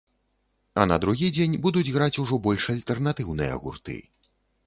[0.83, 3.99] А на другі дзень будуць граць ужо больш альтэрнатыўныя гурты.